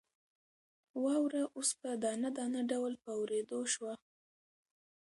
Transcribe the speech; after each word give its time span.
واوره 1.03 1.43
اوس 1.55 1.69
په 1.81 1.89
دانه 2.03 2.29
دانه 2.37 2.61
ډول 2.71 2.93
په 3.03 3.09
اورېدو 3.19 3.59
شوه. 3.73 3.93